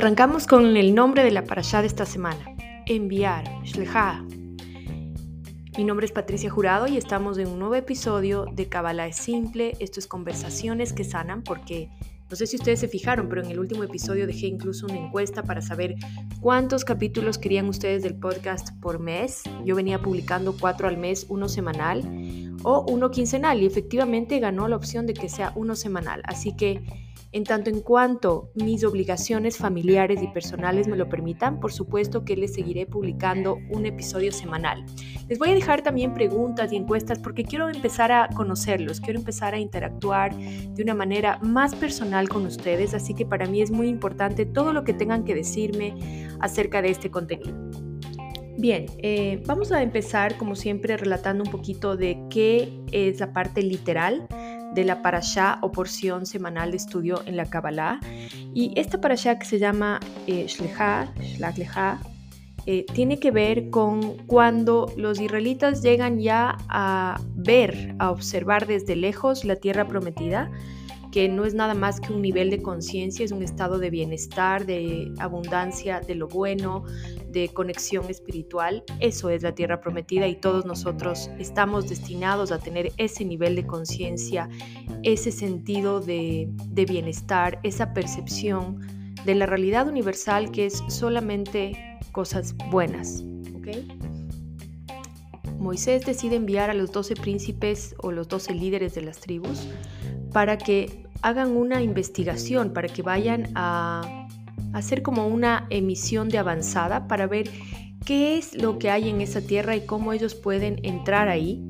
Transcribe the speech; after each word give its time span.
Arrancamos 0.00 0.46
con 0.46 0.78
el 0.78 0.94
nombre 0.94 1.22
de 1.22 1.30
la 1.30 1.44
parashá 1.44 1.82
de 1.82 1.86
esta 1.86 2.06
semana, 2.06 2.56
enviar. 2.86 3.44
Mi 5.76 5.84
nombre 5.84 6.06
es 6.06 6.12
Patricia 6.12 6.48
Jurado 6.48 6.86
y 6.86 6.96
estamos 6.96 7.36
en 7.36 7.48
un 7.48 7.58
nuevo 7.58 7.74
episodio 7.74 8.46
de 8.50 8.66
Kabbalah 8.66 9.08
es 9.08 9.16
simple. 9.16 9.76
Esto 9.78 10.00
es 10.00 10.06
conversaciones 10.06 10.94
que 10.94 11.04
sanan 11.04 11.42
porque 11.42 11.90
no 12.30 12.36
sé 12.36 12.46
si 12.46 12.56
ustedes 12.56 12.80
se 12.80 12.88
fijaron, 12.88 13.28
pero 13.28 13.42
en 13.42 13.50
el 13.50 13.58
último 13.58 13.84
episodio 13.84 14.26
dejé 14.26 14.46
incluso 14.46 14.86
una 14.86 14.96
encuesta 14.96 15.42
para 15.42 15.60
saber 15.60 15.96
cuántos 16.40 16.86
capítulos 16.86 17.36
querían 17.36 17.68
ustedes 17.68 18.02
del 18.02 18.14
podcast 18.14 18.70
por 18.80 19.00
mes. 19.00 19.42
Yo 19.66 19.74
venía 19.74 20.00
publicando 20.00 20.56
cuatro 20.58 20.88
al 20.88 20.96
mes, 20.96 21.26
uno 21.28 21.46
semanal 21.46 22.00
o 22.62 22.86
uno 22.88 23.10
quincenal 23.10 23.60
y 23.60 23.66
efectivamente 23.66 24.38
ganó 24.38 24.66
la 24.66 24.76
opción 24.76 25.04
de 25.04 25.12
que 25.12 25.28
sea 25.28 25.52
uno 25.56 25.76
semanal. 25.76 26.22
Así 26.24 26.56
que 26.56 27.09
en 27.32 27.44
tanto 27.44 27.70
en 27.70 27.80
cuanto 27.80 28.50
mis 28.54 28.84
obligaciones 28.84 29.56
familiares 29.56 30.22
y 30.22 30.28
personales 30.28 30.88
me 30.88 30.96
lo 30.96 31.08
permitan, 31.08 31.60
por 31.60 31.72
supuesto 31.72 32.24
que 32.24 32.36
les 32.36 32.54
seguiré 32.54 32.86
publicando 32.86 33.58
un 33.70 33.86
episodio 33.86 34.32
semanal. 34.32 34.84
Les 35.28 35.38
voy 35.38 35.50
a 35.50 35.54
dejar 35.54 35.82
también 35.82 36.12
preguntas 36.12 36.72
y 36.72 36.76
encuestas 36.76 37.18
porque 37.18 37.44
quiero 37.44 37.68
empezar 37.68 38.10
a 38.10 38.28
conocerlos, 38.34 39.00
quiero 39.00 39.20
empezar 39.20 39.54
a 39.54 39.60
interactuar 39.60 40.34
de 40.36 40.82
una 40.82 40.94
manera 40.94 41.38
más 41.42 41.74
personal 41.74 42.28
con 42.28 42.46
ustedes, 42.46 42.94
así 42.94 43.14
que 43.14 43.24
para 43.24 43.46
mí 43.46 43.62
es 43.62 43.70
muy 43.70 43.88
importante 43.88 44.44
todo 44.44 44.72
lo 44.72 44.82
que 44.82 44.92
tengan 44.92 45.24
que 45.24 45.34
decirme 45.34 46.28
acerca 46.40 46.82
de 46.82 46.90
este 46.90 47.10
contenido. 47.10 47.54
Bien, 48.58 48.86
eh, 48.98 49.42
vamos 49.46 49.72
a 49.72 49.82
empezar 49.82 50.36
como 50.36 50.54
siempre 50.54 50.96
relatando 50.96 51.44
un 51.44 51.50
poquito 51.50 51.96
de 51.96 52.20
qué 52.28 52.70
es 52.92 53.20
la 53.20 53.32
parte 53.32 53.62
literal 53.62 54.26
de 54.74 54.84
la 54.84 55.02
parashá 55.02 55.58
o 55.62 55.72
porción 55.72 56.26
semanal 56.26 56.70
de 56.70 56.76
estudio 56.76 57.22
en 57.26 57.36
la 57.36 57.46
Kabbalah. 57.46 58.00
Y 58.54 58.72
esta 58.76 59.00
parashá 59.00 59.38
que 59.38 59.46
se 59.46 59.58
llama 59.58 60.00
eh, 60.26 60.46
Shlecha, 60.46 61.08
eh, 62.66 62.84
tiene 62.92 63.18
que 63.18 63.30
ver 63.30 63.70
con 63.70 64.16
cuando 64.26 64.92
los 64.96 65.18
israelitas 65.20 65.82
llegan 65.82 66.18
ya 66.18 66.58
a 66.68 67.18
ver, 67.34 67.94
a 67.98 68.10
observar 68.10 68.66
desde 68.66 68.96
lejos 68.96 69.44
la 69.44 69.56
tierra 69.56 69.88
prometida 69.88 70.50
que 71.12 71.28
no 71.28 71.44
es 71.44 71.54
nada 71.54 71.74
más 71.74 72.00
que 72.00 72.12
un 72.12 72.22
nivel 72.22 72.50
de 72.50 72.62
conciencia, 72.62 73.24
es 73.24 73.32
un 73.32 73.42
estado 73.42 73.78
de 73.78 73.90
bienestar, 73.90 74.66
de 74.66 75.12
abundancia, 75.18 76.00
de 76.00 76.14
lo 76.14 76.28
bueno, 76.28 76.84
de 77.28 77.48
conexión 77.48 78.08
espiritual. 78.08 78.84
Eso 79.00 79.30
es 79.30 79.42
la 79.42 79.54
tierra 79.54 79.80
prometida 79.80 80.28
y 80.28 80.36
todos 80.36 80.64
nosotros 80.66 81.30
estamos 81.38 81.88
destinados 81.88 82.52
a 82.52 82.58
tener 82.58 82.92
ese 82.96 83.24
nivel 83.24 83.56
de 83.56 83.66
conciencia, 83.66 84.48
ese 85.02 85.32
sentido 85.32 86.00
de, 86.00 86.48
de, 86.68 86.84
bienestar, 86.84 87.58
esa 87.62 87.92
percepción 87.92 88.80
de 89.24 89.34
la 89.34 89.46
realidad 89.46 89.88
universal 89.88 90.50
que 90.50 90.66
es 90.66 90.82
solamente 90.88 91.98
cosas 92.12 92.54
buenas. 92.70 93.24
Moisés 95.60 96.04
decide 96.04 96.36
enviar 96.36 96.70
a 96.70 96.74
los 96.74 96.90
doce 96.90 97.14
príncipes 97.14 97.94
o 97.98 98.10
los 98.10 98.28
doce 98.28 98.54
líderes 98.54 98.94
de 98.94 99.02
las 99.02 99.20
tribus 99.20 99.68
para 100.32 100.56
que 100.58 101.04
hagan 101.22 101.56
una 101.56 101.82
investigación, 101.82 102.72
para 102.72 102.88
que 102.88 103.02
vayan 103.02 103.50
a 103.54 104.26
hacer 104.72 105.02
como 105.02 105.26
una 105.26 105.66
emisión 105.70 106.28
de 106.28 106.38
avanzada 106.38 107.06
para 107.06 107.26
ver 107.26 107.50
qué 108.06 108.38
es 108.38 108.54
lo 108.54 108.78
que 108.78 108.90
hay 108.90 109.08
en 109.08 109.20
esa 109.20 109.40
tierra 109.40 109.76
y 109.76 109.82
cómo 109.82 110.12
ellos 110.12 110.34
pueden 110.34 110.80
entrar 110.82 111.28
ahí. 111.28 111.62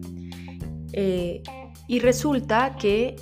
Eh, 0.92 1.42
y 1.88 1.98
resulta 1.98 2.77
que 2.77 3.16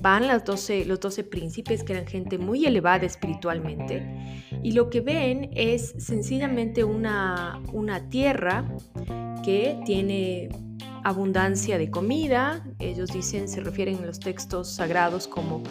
van 0.00 0.26
las 0.26 0.44
12, 0.44 0.84
los 0.86 1.00
12 1.00 1.24
príncipes, 1.24 1.84
que 1.84 1.92
eran 1.92 2.06
gente 2.06 2.38
muy 2.38 2.64
elevada 2.66 3.06
espiritualmente, 3.06 4.02
y 4.62 4.72
lo 4.72 4.90
que 4.90 5.00
ven 5.00 5.50
es 5.52 5.94
sencillamente 5.98 6.84
una, 6.84 7.60
una 7.72 8.08
tierra 8.08 8.64
que 9.44 9.80
tiene 9.84 10.48
abundancia 11.04 11.78
de 11.78 11.90
comida. 11.90 12.64
Ellos 12.78 13.12
dicen, 13.12 13.48
se 13.48 13.60
refieren 13.60 13.96
en 13.96 14.06
los 14.06 14.20
textos 14.20 14.68
sagrados 14.68 15.26
como 15.26 15.62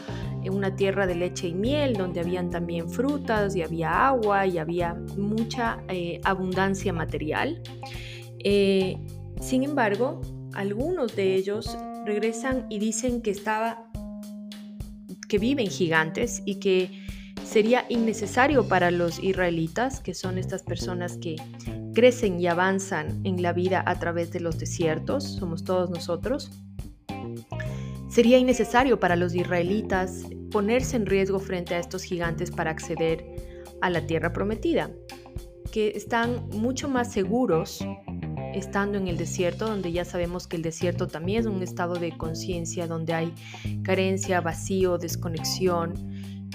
una 0.50 0.76
tierra 0.76 1.08
de 1.08 1.16
leche 1.16 1.48
y 1.48 1.54
miel, 1.54 1.94
donde 1.94 2.20
habían 2.20 2.50
también 2.50 2.90
frutas 2.90 3.56
y 3.56 3.62
había 3.62 4.08
agua 4.08 4.46
y 4.48 4.58
había 4.58 4.96
mucha 5.18 5.84
eh, 5.88 6.20
abundancia 6.24 6.92
material. 6.92 7.62
Eh, 8.40 8.98
sin 9.40 9.64
embargo, 9.64 10.22
algunos 10.54 11.16
de 11.16 11.36
ellos 11.36 11.78
regresan 12.06 12.66
y 12.70 12.80
dicen 12.80 13.22
que 13.22 13.32
estaba 13.32 13.88
que 15.28 15.38
viven 15.38 15.68
gigantes 15.68 16.42
y 16.46 16.56
que 16.56 17.01
sería 17.52 17.86
innecesario 17.90 18.66
para 18.70 18.92
los 18.92 19.22
israelitas, 19.22 20.00
que 20.00 20.14
son 20.14 20.38
estas 20.38 20.64
personas 20.64 21.18
que 21.18 21.36
crecen 21.94 22.40
y 22.40 22.48
avanzan 22.48 23.20
en 23.26 23.42
la 23.42 23.52
vida 23.52 23.84
a 23.86 24.00
través 24.00 24.32
de 24.32 24.40
los 24.40 24.58
desiertos, 24.58 25.26
somos 25.26 25.66
todos 25.66 25.90
nosotros. 25.90 26.50
Sería 28.10 28.38
innecesario 28.38 29.02
para 29.02 29.18
los 29.18 29.36
israelitas 29.36 30.24
ponerse 30.50 30.96
en 30.96 31.06
riesgo 31.06 31.40
frente 31.40 31.76
a 31.76 31.80
estos 31.80 32.04
gigantes 32.04 32.52
para 32.52 32.72
acceder 32.72 33.26
a 33.82 33.90
la 33.90 34.08
tierra 34.08 34.32
prometida, 34.32 34.90
que 35.74 35.90
están 35.90 36.48
mucho 36.54 36.88
más 36.88 37.12
seguros 37.12 37.86
estando 38.54 38.98
en 38.98 39.10
el 39.10 39.18
desierto, 39.18 39.68
donde 39.68 39.92
ya 39.92 40.06
sabemos 40.06 40.48
que 40.48 40.56
el 40.56 40.62
desierto 40.62 41.08
también 41.08 41.42
es 41.42 41.46
un 41.48 41.62
estado 41.62 41.96
de 41.96 42.18
conciencia, 42.18 42.88
donde 42.88 43.14
hay 43.14 43.34
carencia, 43.84 44.40
vacío, 44.40 44.98
desconexión, 44.98 45.94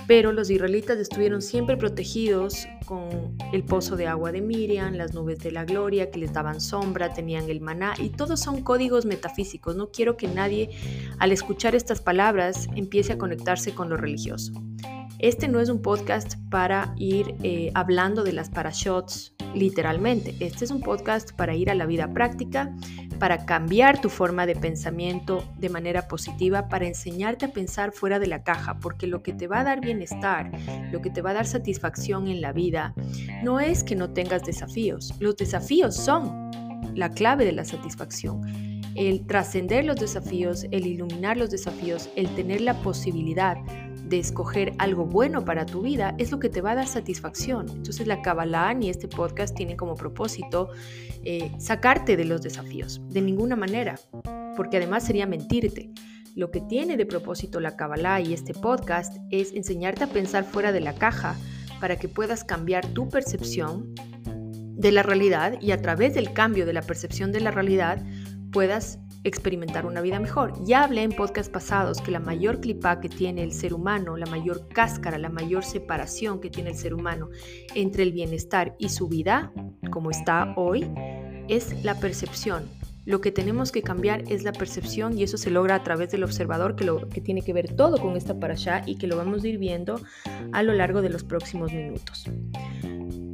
pero 0.07 0.33
los 0.33 0.51
israelitas 0.51 0.99
estuvieron 0.99 1.43
siempre 1.43 1.77
protegidos 1.77 2.67
con 2.85 3.37
el 3.53 3.65
pozo 3.65 3.97
de 3.97 4.07
agua 4.07 4.33
de 4.33 4.41
Miriam, 4.41 4.95
las 4.95 5.15
nubes 5.15 5.41
de 5.41 5.51
la 5.51 5.65
gloria 5.65 6.11
que 6.11 6.19
les 6.19 6.33
daban 6.33 6.61
sombra, 6.61 7.13
tenían 7.13 7.51
el 7.51 7.61
maná 7.61 7.95
y 7.99 8.11
todos 8.11 8.41
son 8.41 8.63
códigos 8.63 9.07
metafísicos. 9.07 9.77
No 9.77 9.91
quiero 9.91 10.17
que 10.17 10.29
nadie 10.29 10.71
al 11.19 11.33
escuchar 11.33 11.75
estas 11.75 12.01
palabras 12.01 12.69
empiece 12.77 13.13
a 13.13 13.19
conectarse 13.19 13.75
con 13.75 13.89
lo 13.89 13.97
religioso. 13.97 14.53
Este 15.19 15.49
no 15.49 15.61
es 15.61 15.69
un 15.69 15.81
podcast 15.81 16.35
para 16.51 16.95
ir 16.99 17.35
eh, 17.43 17.71
hablando 17.75 18.23
de 18.23 18.33
las 18.33 18.51
parashots 18.51 19.36
literalmente. 19.55 20.35
Este 20.41 20.65
es 20.65 20.71
un 20.71 20.81
podcast 20.81 21.33
para 21.33 21.55
ir 21.55 21.71
a 21.71 21.75
la 21.75 21.87
vida 21.87 22.13
práctica, 22.13 22.75
para 23.19 23.47
cambiar 23.47 24.01
tu 24.01 24.11
forma 24.11 24.47
de 24.47 24.55
pensamiento 24.55 25.45
de 25.59 25.69
manera 25.69 26.09
positiva, 26.09 26.69
para 26.69 26.87
enseñarte 26.87 27.47
a 27.47 27.53
pensar 27.53 27.93
fuera 27.93 28.19
de 28.19 28.27
la 28.27 28.43
caja, 28.43 28.79
porque 28.79 29.07
lo 29.07 29.23
que 29.23 29.33
te 29.33 29.47
va 29.47 29.61
a 29.61 29.65
dar 29.65 29.81
bienestar, 29.81 30.51
lo 30.93 31.01
que 31.01 31.11
te 31.11 31.23
va 31.23 31.31
a 31.31 31.35
dar 31.35 31.47
satisfacción 31.47 32.29
en 32.29 32.41
la 32.41 32.53
vida, 32.53 32.95
no 33.43 33.61
es 33.61 33.83
que 33.85 33.97
no 33.97 34.11
tengas 34.11 34.45
desafíos. 34.45 35.15
Los 35.19 35.37
desafíos 35.37 35.97
son 35.97 36.51
la 36.95 37.11
clave 37.11 37.45
de 37.45 37.53
la 37.53 37.65
satisfacción. 37.65 38.43
El 38.95 39.27
trascender 39.27 39.85
los 39.85 39.97
desafíos, 39.97 40.67
el 40.71 40.87
iluminar 40.87 41.37
los 41.37 41.51
desafíos, 41.51 42.09
el 42.17 42.29
tener 42.35 42.63
la 42.63 42.75
posibilidad 42.81 43.57
de 44.09 44.19
escoger 44.19 44.73
algo 44.79 45.05
bueno 45.05 45.45
para 45.45 45.67
tu 45.67 45.83
vida 45.83 46.15
es 46.19 46.31
lo 46.31 46.39
que 46.39 46.49
te 46.49 46.61
va 46.61 46.73
a 46.73 46.75
dar 46.77 46.87
satisfacción. 46.87 47.67
Entonces 47.69 48.07
la 48.07 48.23
Kabbalah 48.23 48.77
y 48.81 48.89
este 48.89 49.09
podcast 49.09 49.57
tienen 49.57 49.77
como 49.77 49.95
propósito 49.95 50.71
eh, 51.25 51.53
sacarte 51.59 52.17
de 52.17 52.25
los 52.25 52.43
desafíos, 52.43 53.01
de 53.09 53.21
ninguna 53.21 53.57
manera, 53.57 53.97
porque 54.57 54.77
además 54.77 55.05
sería 55.05 55.27
mentirte. 55.27 55.91
Lo 56.35 56.51
que 56.51 56.61
tiene 56.61 56.97
de 56.97 57.07
propósito 57.07 57.61
la 57.61 57.77
Kabbalah 57.77 58.21
y 58.21 58.35
este 58.35 58.53
podcast 58.53 59.17
es 59.31 59.53
enseñarte 59.55 60.05
a 60.05 60.09
pensar 60.09 60.45
fuera 60.45 60.71
de 60.71 60.81
la 60.81 60.95
caja 60.95 61.35
para 61.81 61.97
que 61.97 62.09
puedas 62.09 62.45
cambiar 62.45 62.87
tu 62.87 63.09
percepción 63.09 63.95
de 64.77 64.93
la 64.93 65.03
realidad 65.03 65.61
y 65.61 65.73
a 65.73 65.81
través 65.81 66.15
del 66.15 66.33
cambio 66.33 66.67
de 66.67 66.75
la 66.75 66.83
percepción 66.83 67.33
de 67.33 67.41
la 67.41 67.51
realidad 67.51 68.05
puedas 68.53 68.99
experimentar 69.27 69.87
una 69.87 70.01
vida 70.01 70.21
mejor. 70.21 70.53
Ya 70.65 70.85
hablé 70.85 71.03
en 71.03 71.13
podcast 71.13 71.53
pasados 71.53 72.01
que 72.01 72.13
la 72.13 72.21
mayor 72.21 72.61
clipa 72.61 73.01
que 73.01 73.09
tiene 73.09 73.43
el 73.43 73.53
ser 73.53 73.75
humano, 73.75 74.17
la 74.17 74.27
mayor 74.27 74.69
cáscara, 74.69 75.19
la 75.19 75.29
mayor 75.29 75.65
separación 75.65 76.41
que 76.41 76.49
tiene 76.49 76.71
el 76.71 76.77
ser 76.77 76.95
humano 76.95 77.29
entre 77.75 78.05
el 78.05 78.13
bienestar 78.13 78.77
y 78.79 78.91
su 78.91 79.09
vida, 79.09 79.53
como 79.91 80.11
está 80.11 80.55
hoy, 80.57 80.89
es 81.49 81.85
la 81.85 81.99
percepción. 81.99 82.65
Lo 83.05 83.21
que 83.21 83.33
tenemos 83.33 83.73
que 83.73 83.83
cambiar 83.83 84.25
es 84.29 84.43
la 84.43 84.53
percepción 84.53 85.17
y 85.19 85.25
eso 85.25 85.39
se 85.39 85.51
logra 85.51 85.77
a 85.77 85.83
través 85.83 86.11
del 86.11 86.25
observador 86.25 86.77
que, 86.77 86.85
lo, 86.85 87.09
que 87.09 87.21
tiene 87.21 87.43
que 87.43 87.53
ver 87.53 87.75
todo 87.75 87.99
con 87.99 88.17
esta 88.17 88.37
allá 88.41 88.83
y 88.87 88.97
que 88.97 89.07
lo 89.07 89.17
vamos 89.17 89.43
a 89.43 89.49
ir 89.49 89.59
viendo 89.59 90.01
a 90.53 90.63
lo 90.63 90.73
largo 90.73 91.03
de 91.03 91.11
los 91.11 91.25
próximos 91.25 91.73
minutos. 91.73 92.29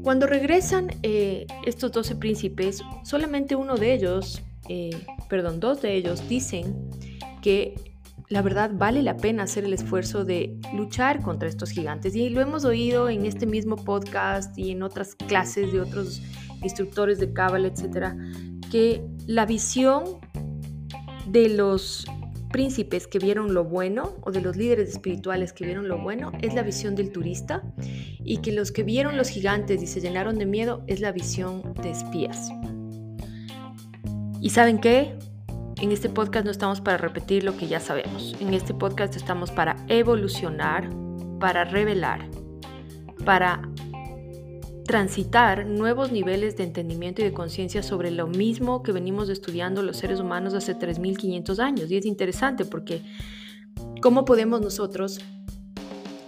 Cuando 0.03 0.27
regresan 0.27 0.89
eh, 1.03 1.47
estos 1.65 1.93
12 1.93 2.17
príncipes, 2.17 2.83
solamente 3.05 3.57
uno 3.57 3.77
de 3.77 3.95
ellos 3.95 4.43
eh, 4.69 4.91
perdón, 5.29 5.61
dos 5.61 5.83
de 5.83 5.95
ellos 5.95 6.29
dicen 6.29 6.89
que 7.43 7.75
la 8.29 8.41
verdad 8.41 8.71
vale 8.73 9.03
la 9.03 9.17
pena 9.17 9.43
hacer 9.43 9.65
el 9.65 9.75
esfuerzo 9.75 10.25
de 10.25 10.59
luchar 10.75 11.21
contra 11.23 11.49
estos 11.49 11.71
gigantes. 11.71 12.15
Y 12.15 12.31
lo 12.31 12.41
hemos 12.41 12.65
oído 12.65 13.09
en 13.11 13.27
este 13.27 13.47
mismo 13.47 13.77
podcast 13.77 14.57
y 14.59 14.71
en 14.71 14.83
otras 14.83 15.15
clases 15.15 15.73
de 15.73 15.81
otros 15.81 16.23
instructores 16.63 17.19
de 17.19 17.33
Cábala, 17.33 17.69
etcétera, 17.69 18.17
que 18.71 19.05
la 19.27 19.45
visión 19.45 20.05
de 21.27 21.51
los 21.51 22.07
príncipes 22.53 23.07
que 23.07 23.19
vieron 23.19 23.55
lo 23.55 23.65
bueno 23.65 24.17
o 24.23 24.31
de 24.31 24.41
los 24.41 24.57
líderes 24.57 24.91
espirituales 24.91 25.53
que 25.53 25.65
vieron 25.65 25.89
lo 25.89 25.99
bueno 25.99 26.33
es 26.43 26.55
la 26.55 26.63
visión 26.63 26.95
del 26.95 27.11
turista 27.11 27.63
y 28.25 28.39
que 28.39 28.53
los 28.53 28.73
que 28.73 28.83
vieron 28.83 29.17
los 29.17 29.29
gigantes 29.29 29.83
y 29.83 29.87
se 29.87 30.01
llenaron 30.01 30.39
de 30.39 30.47
miedo 30.47 30.85
es 30.87 31.01
la 31.01 31.13
visión 31.13 31.75
de 31.83 31.91
espías. 31.91 32.51
¿Y 34.43 34.51
saben 34.51 34.81
qué? 34.81 35.17
En 35.81 35.93
este 35.93 36.09
podcast 36.09 36.45
no 36.45 36.51
estamos 36.51 36.81
para 36.81 36.99
repetir 36.99 37.45
lo 37.45 37.57
que 37.57 37.69
ya 37.69 37.79
sabemos. 37.79 38.35
En 38.41 38.53
este 38.55 38.75
podcast 38.75 39.15
estamos 39.15 39.53
para 39.53 39.77
evolucionar, 39.87 40.91
para 41.39 41.63
revelar, 41.65 42.29
para 43.25 43.63
transitar 44.85 45.65
nuevos 45.65 46.11
niveles 46.11 46.57
de 46.57 46.65
entendimiento 46.65 47.23
y 47.23 47.25
de 47.25 47.33
conciencia 47.33 47.85
sobre 47.85 48.11
lo 48.11 48.27
mismo 48.27 48.83
que 48.83 48.91
venimos 48.91 49.29
estudiando 49.29 49.81
los 49.81 49.99
seres 49.99 50.19
humanos 50.19 50.55
hace 50.55 50.77
3.500 50.77 51.61
años. 51.61 51.89
Y 51.93 51.97
es 51.99 52.05
interesante 52.05 52.65
porque 52.65 53.01
¿cómo 54.03 54.25
podemos 54.25 54.61
nosotros 54.61 55.21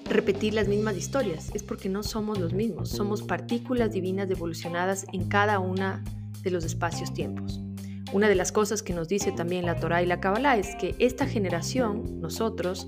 repetir 0.04 0.54
las 0.54 0.68
mismas 0.68 0.96
historias? 0.96 1.50
Es 1.52 1.64
porque 1.64 1.88
no 1.88 2.04
somos 2.04 2.38
los 2.38 2.52
mismos, 2.52 2.90
somos 2.90 3.22
partículas 3.24 3.90
divinas 3.90 4.30
evolucionadas 4.30 5.04
en 5.12 5.28
cada 5.28 5.58
una 5.58 6.04
de 6.44 6.52
los 6.52 6.64
espacios-tiempos. 6.64 7.63
Una 8.14 8.28
de 8.28 8.36
las 8.36 8.52
cosas 8.52 8.84
que 8.84 8.94
nos 8.94 9.08
dice 9.08 9.32
también 9.32 9.66
la 9.66 9.74
Torah 9.74 10.00
y 10.00 10.06
la 10.06 10.20
Kabbalah 10.20 10.56
es 10.56 10.76
que 10.76 10.94
esta 11.00 11.26
generación, 11.26 12.20
nosotros, 12.20 12.86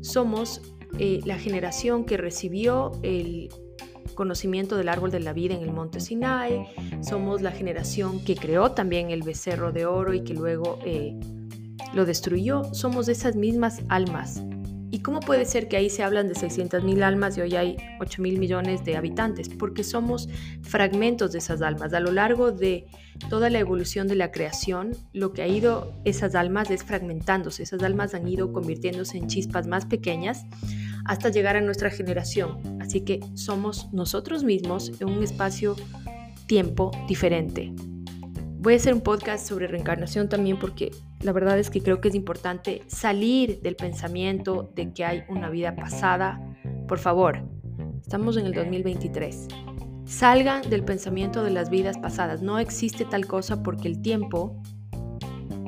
somos 0.00 0.62
eh, 0.98 1.20
la 1.26 1.38
generación 1.38 2.06
que 2.06 2.16
recibió 2.16 2.92
el 3.02 3.50
conocimiento 4.14 4.78
del 4.78 4.88
árbol 4.88 5.10
de 5.10 5.20
la 5.20 5.34
vida 5.34 5.54
en 5.54 5.60
el 5.60 5.72
monte 5.72 6.00
Sinai, 6.00 6.64
somos 7.02 7.42
la 7.42 7.52
generación 7.52 8.24
que 8.24 8.34
creó 8.34 8.72
también 8.72 9.10
el 9.10 9.22
becerro 9.22 9.72
de 9.72 9.84
oro 9.84 10.14
y 10.14 10.24
que 10.24 10.32
luego 10.32 10.78
eh, 10.86 11.20
lo 11.92 12.06
destruyó, 12.06 12.64
somos 12.72 13.08
esas 13.08 13.36
mismas 13.36 13.82
almas. 13.90 14.42
¿Y 14.92 14.98
cómo 14.98 15.20
puede 15.20 15.46
ser 15.46 15.68
que 15.68 15.78
ahí 15.78 15.88
se 15.88 16.02
hablan 16.02 16.28
de 16.28 16.34
600 16.34 16.84
mil 16.84 17.02
almas 17.02 17.38
y 17.38 17.40
hoy 17.40 17.56
hay 17.56 17.76
8 17.98 18.20
mil 18.20 18.38
millones 18.38 18.84
de 18.84 18.94
habitantes? 18.94 19.48
Porque 19.48 19.84
somos 19.84 20.28
fragmentos 20.60 21.32
de 21.32 21.38
esas 21.38 21.62
almas. 21.62 21.94
A 21.94 22.00
lo 22.00 22.12
largo 22.12 22.52
de 22.52 22.84
toda 23.30 23.48
la 23.48 23.58
evolución 23.58 24.06
de 24.06 24.16
la 24.16 24.30
creación, 24.30 24.94
lo 25.14 25.32
que 25.32 25.40
ha 25.40 25.48
ido 25.48 25.94
esas 26.04 26.34
almas 26.34 26.70
es 26.70 26.84
fragmentándose. 26.84 27.62
Esas 27.62 27.82
almas 27.82 28.12
han 28.12 28.28
ido 28.28 28.52
convirtiéndose 28.52 29.16
en 29.16 29.28
chispas 29.28 29.66
más 29.66 29.86
pequeñas 29.86 30.44
hasta 31.06 31.30
llegar 31.30 31.56
a 31.56 31.62
nuestra 31.62 31.88
generación. 31.88 32.78
Así 32.78 33.00
que 33.00 33.20
somos 33.32 33.90
nosotros 33.94 34.44
mismos 34.44 34.92
en 35.00 35.08
un 35.08 35.22
espacio-tiempo 35.22 36.90
diferente. 37.08 37.72
Voy 38.62 38.74
a 38.74 38.76
hacer 38.76 38.94
un 38.94 39.00
podcast 39.00 39.44
sobre 39.44 39.66
reencarnación 39.66 40.28
también 40.28 40.56
porque 40.56 40.92
la 41.18 41.32
verdad 41.32 41.58
es 41.58 41.68
que 41.68 41.82
creo 41.82 42.00
que 42.00 42.10
es 42.10 42.14
importante 42.14 42.84
salir 42.86 43.60
del 43.60 43.74
pensamiento 43.74 44.70
de 44.76 44.92
que 44.92 45.04
hay 45.04 45.24
una 45.28 45.50
vida 45.50 45.74
pasada. 45.74 46.40
Por 46.86 47.00
favor, 47.00 47.40
estamos 48.00 48.36
en 48.36 48.46
el 48.46 48.54
2023. 48.54 49.48
Salgan 50.04 50.70
del 50.70 50.84
pensamiento 50.84 51.42
de 51.42 51.50
las 51.50 51.70
vidas 51.70 51.98
pasadas. 51.98 52.40
No 52.40 52.60
existe 52.60 53.04
tal 53.04 53.26
cosa 53.26 53.64
porque 53.64 53.88
el 53.88 54.00
tiempo, 54.00 54.62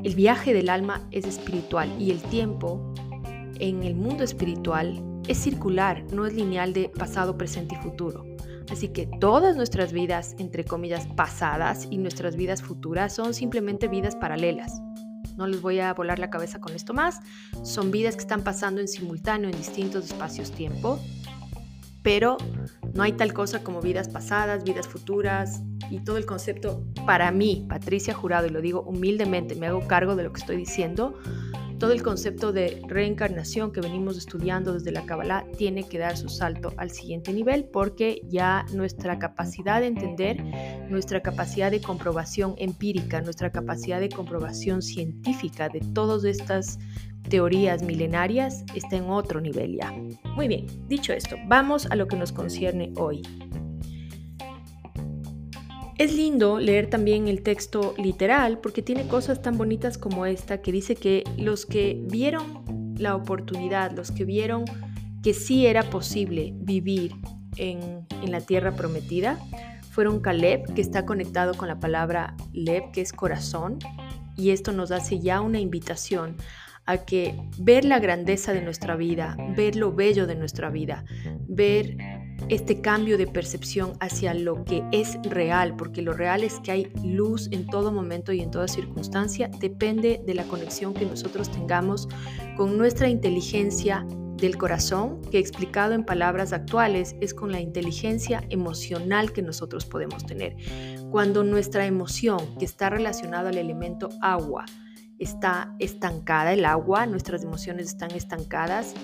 el 0.05 0.14
viaje 0.14 0.55
del 0.55 0.69
alma 0.69 1.00
es 1.11 1.26
espiritual 1.26 1.91
y 2.00 2.12
el 2.12 2.23
tiempo 2.23 2.94
en 3.58 3.82
el 3.82 3.96
mundo 3.96 4.23
espiritual 4.23 5.02
es 5.26 5.38
circular, 5.38 6.05
no 6.12 6.26
es 6.26 6.35
lineal 6.35 6.73
de 6.73 6.91
pasado, 6.91 7.37
presente 7.37 7.75
y 7.75 7.79
futuro. 7.79 8.34
Así 8.71 8.89
que 8.89 9.09
todas 9.21 9.57
nuestras 9.57 9.93
vidas, 9.93 10.35
entre 10.39 10.65
comillas, 10.65 11.07
pasadas 11.17 11.87
y 11.91 11.99
nuestras 11.99 12.37
vidas 12.37 12.63
futuras 12.63 13.15
son 13.15 13.35
simplemente 13.35 13.89
vidas 13.89 14.17
paralelas. 14.17 14.81
No 15.37 15.47
les 15.47 15.61
voy 15.61 15.81
a 15.81 15.93
volar 15.93 16.19
la 16.19 16.31
cabeza 16.31 16.61
con 16.61 16.75
esto 16.75 16.95
más. 16.95 17.21
Son 17.63 17.91
vidas 17.91 18.15
que 18.15 18.23
están 18.23 18.43
pasando 18.43 18.81
en 18.81 18.89
simultáneo 18.89 19.51
en 19.51 19.57
distintos 19.57 20.07
espacios-tiempo. 20.07 20.99
Pero 22.03 22.37
no 22.93 23.03
hay 23.03 23.13
tal 23.13 23.33
cosa 23.33 23.65
como 23.65 23.81
vidas 23.81 24.09
pasadas, 24.09 24.63
vidas 24.63 24.87
futuras 24.87 25.63
y 25.91 26.01
todo 26.01 26.19
el 26.19 26.27
concepto 26.27 26.85
para 27.07 27.31
mí, 27.33 27.67
Patricia 27.69 28.15
Jurado, 28.15 28.47
y 28.47 28.51
lo 28.51 28.61
digo 28.61 28.83
humildemente, 28.83 29.55
me 29.55 29.67
hago 29.67 29.87
cargo 29.87 30.15
de 30.15 30.25
lo 30.25 30.33
que 30.33 30.41
estoy 30.41 30.57
diciendo, 30.57 31.19
todo 31.85 31.93
el 31.93 32.03
concepto 32.03 32.51
de 32.51 32.81
reencarnación 32.89 33.71
que 33.71 33.83
venimos 33.83 34.17
estudiando 34.17 34.73
desde 34.73 34.91
la 34.91 35.05
Kabbalah 35.05 35.45
tiene 35.59 35.87
que 35.87 35.99
dar 35.99 36.17
su 36.17 36.31
salto 36.31 36.73
al 36.79 36.91
siguiente 36.91 37.31
nivel 37.31 37.67
porque 37.67 38.23
ya 38.31 38.65
nuestra 38.73 39.19
capacidad 39.19 39.83
de 39.83 39.89
entender, 39.89 40.43
nuestra 40.89 41.21
capacidad 41.21 41.71
de 41.71 41.83
comprobación 41.83 42.55
empírica, 42.57 43.21
nuestra 43.21 43.53
capacidad 43.53 44.01
de 44.01 44.09
comprobación 44.09 44.81
científica 44.81 45.69
de 45.69 45.81
todas 45.81 46.25
estas 46.25 46.79
teorías 47.29 47.83
milenarias 47.83 48.65
está 48.75 48.97
en 48.97 49.11
otro 49.11 49.43
nivel 49.43 49.77
ya. 49.77 49.93
Muy 50.37 50.49
bien, 50.49 50.65
dicho 50.89 51.13
esto, 51.13 51.37
vamos 51.49 51.85
a 51.91 51.97
lo 51.97 52.09
que 52.09 52.17
nos 52.17 52.33
concierne 52.33 52.95
hoy. 52.97 53.21
Es 55.96 56.12
lindo 56.12 56.58
leer 56.58 56.91
también 56.91 57.29
el 57.29 57.43
texto 57.43 57.94
literal 57.96 58.58
porque 58.58 58.82
tiene 58.82 59.06
cosas 59.06 59.43
tan 59.43 59.56
bonitas 59.56 59.96
como 59.96 60.26
esta 60.26 60.61
que 60.61 60.73
dice 60.73 60.96
que 60.96 61.23
los 61.37 61.67
que 61.67 62.00
vieron 62.11 62.94
la 62.99 63.14
oportunidad, 63.14 63.93
los 63.93 64.11
que 64.11 64.25
vieron 64.25 64.64
que 65.23 65.35
sí 65.35 65.67
era 65.67 65.85
posible 65.85 66.52
vivir 66.56 67.14
en, 67.56 68.06
la 68.26 68.41
tierra 68.41 68.75
prometida, 68.75 69.38
fueron 69.91 70.20
Caleb, 70.20 70.75
que 70.75 70.81
está 70.81 71.06
conectado 71.06 71.55
con 71.55 71.69
la 71.69 71.79
palabra 71.79 72.35
Leb, 72.52 72.91
que 72.91 73.00
es 73.00 73.12
corazón, 73.12 73.79
y 74.37 74.50
esto 74.50 74.73
nos 74.73 74.91
hace 74.91 75.20
ya 75.20 75.41
una 75.41 75.61
invitación 75.61 76.37
a 76.85 76.99
que 76.99 77.37
ver 77.58 77.85
la 77.85 78.00
grandeza 78.00 78.52
de 78.52 78.61
nuestra 78.61 78.96
vida, 78.96 79.37
ver 79.56 79.76
lo 79.76 79.93
bello 79.93 80.26
de 80.26 80.35
nuestra 80.35 80.69
vida, 80.70 81.05
ver 81.46 81.96
este 82.49 82.81
cambio 82.81 83.19
de 83.19 83.26
percepción 83.26 83.93
hacia 84.00 84.35
lo 84.35 84.64
que 84.64 84.85
es 84.93 85.19
real, 85.23 85.76
porque 85.76 86.02
lo 86.02 86.12
real 86.12 86.44
es 86.44 86.61
que 86.61 86.73
hay 86.73 86.93
luz 87.02 87.49
en 87.50 87.67
todo 87.67 87.93
momento 87.93 88.32
y 88.32 88.41
en 88.41 88.50
toda 88.50 88.69
circunstancia, 88.69 89.49
depende 89.61 90.20
de 90.26 90.35
la 90.35 90.44
conexión 90.44 90.94
que 90.94 91.06
nosotros 91.06 91.50
tengamos 91.50 92.08
con 92.56 92.76
nuestra 92.76 93.08
inteligencia 93.08 94.06
del 94.37 94.58
corazón, 94.58 95.23
que 95.31 95.38
explicado 95.38 95.94
en 95.94 96.05
palabras 96.05 96.52
actuales 96.52 97.17
es 97.20 97.32
con 97.32 97.52
la 97.52 97.61
inteligencia 97.61 98.44
emocional 98.50 99.32
que 99.32 99.43
nosotros 99.43 99.87
podemos 99.87 100.26
tener. 100.26 100.56
Cuando 101.11 101.44
nuestra 101.44 101.87
emoción, 101.87 102.38
que 102.58 102.64
está 102.64 102.91
relacionada 102.91 103.50
al 103.50 103.58
elemento 103.58 104.08
agua, 104.20 104.67
está 105.19 105.75
estancada, 105.79 106.52
el 106.52 106.64
agua, 106.64 107.06
nuestras 107.06 107.44
emociones 107.44 107.86
están 107.86 108.10
estancadas, 108.10 108.94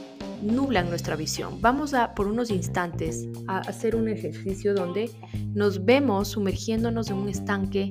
nublan 0.43 0.89
nuestra 0.89 1.17
visión. 1.17 1.61
Vamos 1.61 1.95
a 1.95 2.15
por 2.15 2.27
unos 2.27 2.51
instantes 2.51 3.29
a 3.47 3.59
hacer 3.59 3.97
un 3.97 4.09
ejercicio 4.09 4.75
donde 4.75 5.11
nos 5.55 5.85
vemos 5.85 6.29
sumergiéndonos 6.29 7.11
en 7.11 7.17
un 7.17 7.29
estanque 7.29 7.91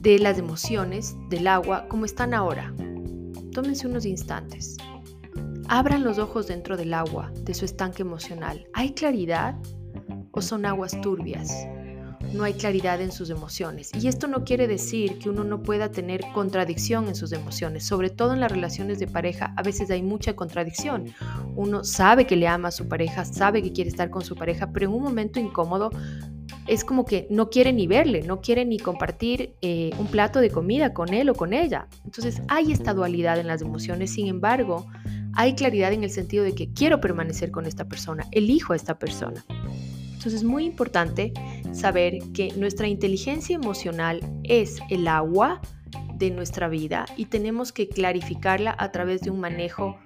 de 0.00 0.18
las 0.18 0.38
emociones, 0.38 1.16
del 1.30 1.46
agua, 1.46 1.86
como 1.88 2.04
están 2.04 2.34
ahora. 2.34 2.72
Tómense 3.52 3.86
unos 3.86 4.06
instantes. 4.06 4.76
Abran 5.68 6.04
los 6.04 6.18
ojos 6.18 6.46
dentro 6.46 6.76
del 6.76 6.94
agua, 6.94 7.32
de 7.42 7.54
su 7.54 7.64
estanque 7.64 8.02
emocional. 8.02 8.66
¿Hay 8.72 8.92
claridad 8.92 9.56
o 10.30 10.40
son 10.40 10.64
aguas 10.64 11.00
turbias? 11.00 11.66
No 12.32 12.44
hay 12.44 12.54
claridad 12.54 13.00
en 13.00 13.12
sus 13.12 13.30
emociones. 13.30 13.90
Y 13.94 14.08
esto 14.08 14.26
no 14.26 14.44
quiere 14.44 14.66
decir 14.66 15.18
que 15.18 15.30
uno 15.30 15.44
no 15.44 15.62
pueda 15.62 15.90
tener 15.90 16.20
contradicción 16.34 17.08
en 17.08 17.14
sus 17.14 17.32
emociones, 17.32 17.84
sobre 17.84 18.10
todo 18.10 18.32
en 18.32 18.40
las 18.40 18.50
relaciones 18.50 18.98
de 18.98 19.06
pareja, 19.06 19.52
a 19.56 19.62
veces 19.62 19.90
hay 19.90 20.02
mucha 20.02 20.34
contradicción. 20.34 21.06
Uno 21.54 21.84
sabe 21.84 22.26
que 22.26 22.36
le 22.36 22.48
ama 22.48 22.68
a 22.68 22.72
su 22.72 22.88
pareja, 22.88 23.24
sabe 23.24 23.62
que 23.62 23.72
quiere 23.72 23.90
estar 23.90 24.10
con 24.10 24.22
su 24.22 24.36
pareja, 24.36 24.70
pero 24.72 24.86
en 24.86 24.92
un 24.92 25.02
momento 25.02 25.40
incómodo 25.40 25.90
es 26.66 26.84
como 26.84 27.04
que 27.04 27.26
no 27.30 27.48
quiere 27.48 27.72
ni 27.72 27.86
verle, 27.86 28.22
no 28.22 28.40
quiere 28.40 28.64
ni 28.64 28.78
compartir 28.78 29.54
eh, 29.62 29.90
un 29.98 30.08
plato 30.08 30.40
de 30.40 30.50
comida 30.50 30.92
con 30.92 31.14
él 31.14 31.28
o 31.30 31.34
con 31.34 31.52
ella. 31.52 31.88
Entonces 32.04 32.42
hay 32.48 32.72
esta 32.72 32.92
dualidad 32.92 33.38
en 33.38 33.46
las 33.46 33.62
emociones, 33.62 34.12
sin 34.12 34.26
embargo, 34.26 34.86
hay 35.34 35.54
claridad 35.54 35.92
en 35.92 36.02
el 36.02 36.10
sentido 36.10 36.44
de 36.44 36.54
que 36.54 36.72
quiero 36.72 37.00
permanecer 37.00 37.50
con 37.50 37.66
esta 37.66 37.84
persona, 37.84 38.26
elijo 38.32 38.72
a 38.72 38.76
esta 38.76 38.98
persona. 38.98 39.44
Entonces 40.26 40.42
es 40.42 40.48
muy 40.48 40.64
importante 40.64 41.32
saber 41.70 42.18
que 42.34 42.52
nuestra 42.56 42.88
inteligencia 42.88 43.54
emocional 43.54 44.18
es 44.42 44.80
el 44.90 45.06
agua 45.06 45.60
de 46.16 46.32
nuestra 46.32 46.68
vida 46.68 47.06
y 47.16 47.26
tenemos 47.26 47.70
que 47.70 47.88
clarificarla 47.88 48.74
a 48.76 48.90
través 48.90 49.20
de 49.20 49.30
un 49.30 49.38
manejo 49.38 49.96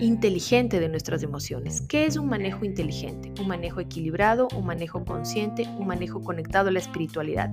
inteligente 0.00 0.80
de 0.80 0.88
nuestras 0.88 1.22
emociones. 1.22 1.82
¿Qué 1.82 2.06
es 2.06 2.16
un 2.16 2.28
manejo 2.28 2.64
inteligente? 2.64 3.32
Un 3.40 3.46
manejo 3.46 3.78
equilibrado, 3.78 4.48
un 4.56 4.66
manejo 4.66 5.04
consciente, 5.04 5.68
un 5.78 5.86
manejo 5.86 6.20
conectado 6.20 6.70
a 6.70 6.72
la 6.72 6.80
espiritualidad. 6.80 7.50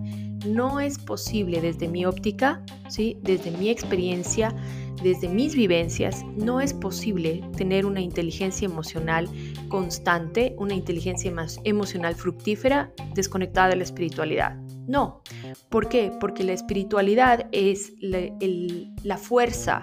No 0.48 0.80
es 0.80 0.98
posible 0.98 1.62
desde 1.62 1.88
mi 1.88 2.08
óptica, 2.08 2.64
¿sí? 2.90 3.20
desde 3.22 3.52
mi 3.52 3.70
experiencia, 3.70 4.56
desde 5.02 5.30
mis 5.30 5.56
vivencias, 5.56 6.26
no 6.36 6.60
es 6.60 6.74
posible 6.74 7.42
tener 7.56 7.86
una 7.86 8.02
inteligencia 8.02 8.66
emocional 8.66 9.28
constante, 9.70 10.56
una 10.58 10.74
inteligencia 10.74 11.32
emocional 11.64 12.16
fructífera 12.16 12.92
desconectada 13.14 13.70
de 13.70 13.78
la 13.78 13.84
espiritualidad. 13.84 14.56
No. 14.88 15.22
¿Por 15.70 15.90
qué? 15.90 16.12
Porque 16.20 16.44
la 16.44 16.54
espiritualidad 16.54 17.48
es 17.52 17.94
la, 18.00 19.18
fuerza 19.18 19.82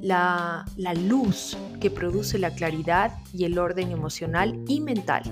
la 0.00 0.64
luz 1.08 1.56
que 1.80 1.90
produce 1.90 2.38
la 2.38 2.50
claridad 2.50 3.12
y 3.32 3.44
el 3.44 3.58
orden 3.58 3.90
emocional 3.90 4.62
y 4.68 4.80
mental. 4.80 5.22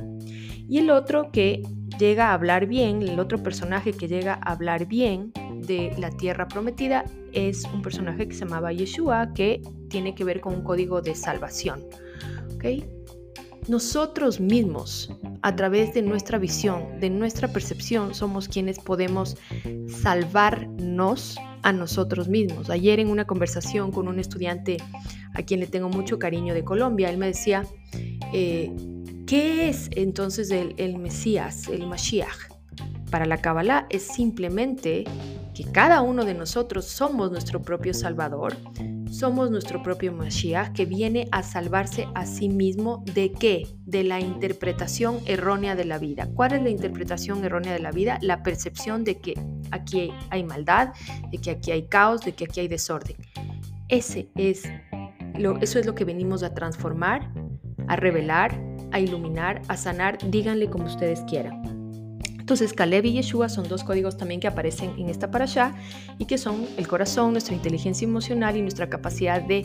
Y 0.69 0.79
el 0.79 0.91
otro 0.91 1.31
que 1.31 1.63
llega 1.99 2.31
a 2.31 2.35
hablar 2.35 2.67
bien, 2.67 3.03
el 3.03 3.21
otro 3.21 3.43
personaje 3.43 3.93
que 3.93 4.09
llega 4.09 4.35
a 4.35 4.53
hablar 4.53 4.87
bien 4.87 5.33
de 5.67 5.93
la 5.99 6.11
tierra 6.11 6.49
prometida 6.49 7.05
es 7.33 7.65
un 7.73 7.83
personaje 7.83 8.29
que 8.29 8.35
se 8.35 8.45
llamaba 8.45 8.73
Yeshua, 8.73 9.33
que 9.35 9.61
tiene 9.89 10.15
que 10.15 10.25
ver 10.25 10.41
con 10.41 10.55
un 10.55 10.63
código 10.63 11.03
de 11.03 11.15
salvación. 11.15 11.85
Nosotros 13.69 14.39
mismos, 14.39 15.13
a 15.43 15.57
través 15.57 15.93
de 15.93 16.03
nuestra 16.03 16.39
visión, 16.39 17.01
de 17.01 17.11
nuestra 17.11 17.49
percepción, 17.49 18.15
somos 18.15 18.49
quienes 18.49 18.79
podemos 18.79 19.37
salvarnos 19.89 21.37
a 21.63 21.73
nosotros 21.73 22.29
mismos. 22.29 22.71
Ayer 22.71 23.01
en 23.01 23.09
una 23.09 23.25
conversación 23.25 23.91
con 23.91 24.07
un 24.07 24.21
estudiante 24.21 24.77
a 25.35 25.43
quien 25.43 25.61
le 25.61 25.67
tengo 25.67 25.89
mucho 25.89 26.19
cariño 26.19 26.55
de 26.55 26.63
Colombia, 26.63 27.11
él 27.11 27.19
me 27.19 27.27
decía, 27.27 27.67
eh, 28.33 28.71
¿qué 29.27 29.69
es 29.69 29.91
entonces 29.93 30.51
el, 30.53 30.75
el 30.77 30.99
Mesías, 30.99 31.69
el 31.69 31.89
Mashiach? 31.89 32.53
Para 33.11 33.27
la 33.27 33.39
Kabbalah 33.39 33.87
es 33.91 34.03
simplemente 34.03 35.05
que 35.57 35.65
cada 35.65 36.03
uno 36.03 36.27
de 36.27 36.35
nosotros 36.35 36.85
somos 36.85 37.31
nuestro 37.31 37.63
propio 37.63 37.95
Salvador, 37.95 38.55
somos 39.11 39.51
nuestro 39.51 39.83
propio 39.83 40.13
Mashiach 40.13 40.75
que 40.75 40.85
viene 40.85 41.29
a 41.33 41.43
salvarse 41.43 42.09
a 42.15 42.27
sí 42.27 42.51
mismo 42.51 43.03
de 43.15 43.33
qué? 43.33 43.67
De 43.87 44.05
la 44.05 44.21
interpretación 44.21 45.21
errónea 45.25 45.75
de 45.75 45.87
la 45.87 45.99
vida. 45.99 46.29
¿Cuál 46.35 46.53
es 46.53 46.63
la 46.63 46.69
interpretación 46.69 47.43
errónea 47.43 47.73
de 47.73 47.79
la 47.79 47.91
vida? 47.91 48.19
La 48.21 48.43
percepción 48.43 49.03
de 49.03 49.19
que 49.19 49.41
aquí 49.71 50.13
hay 50.29 50.45
maldad, 50.45 50.93
de 51.31 51.39
que 51.39 51.53
aquí 51.53 51.71
hay 51.71 51.89
caos, 51.89 52.21
de 52.21 52.33
que 52.33 52.45
aquí 52.45 52.61
hay 52.61 52.69
desorden. 52.69 53.17
Ese 53.89 54.29
es 54.35 54.65
eso 55.63 55.79
es 55.79 55.87
lo 55.87 55.95
que 55.95 56.05
venimos 56.05 56.43
a 56.43 56.53
transformar, 56.53 57.33
a 57.89 57.97
revelar, 57.97 58.61
a 58.93 59.01
iluminar, 59.01 59.63
a 59.69 59.77
sanar, 59.79 60.19
díganle 60.31 60.69
como 60.69 60.85
ustedes 60.85 61.21
quieran. 61.23 61.76
Entonces, 62.47 62.75
Caleb 62.75 63.07
y 63.07 63.13
Yeshua 63.15 63.49
son 63.49 63.67
dos 63.67 63.83
códigos 63.83 64.17
también 64.17 64.39
que 64.39 64.47
aparecen 64.47 64.95
en 64.99 65.09
esta 65.09 65.33
parasha 65.33 65.75
y 66.17 66.27
que 66.27 66.39
son 66.39 66.65
el 66.77 66.87
corazón, 66.87 67.33
nuestra 67.33 67.57
inteligencia 67.57 68.07
emocional 68.07 68.57
y 68.57 68.63
nuestra 68.63 68.89
capacidad 68.89 69.43
de 69.43 69.65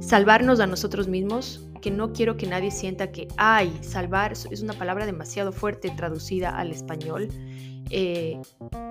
salvarnos 0.00 0.60
a 0.60 0.66
nosotros 0.66 1.08
mismos, 1.08 1.66
que 1.80 1.90
no 1.90 2.12
quiero 2.12 2.36
que 2.36 2.46
nadie 2.46 2.70
sienta 2.70 3.12
que, 3.12 3.28
ay, 3.38 3.74
salvar 3.80 4.32
es 4.32 4.60
una 4.60 4.74
palabra 4.74 5.06
demasiado 5.06 5.52
fuerte 5.52 5.88
traducida 5.96 6.50
al 6.50 6.70
español. 6.70 7.30
Eh, 7.88 8.38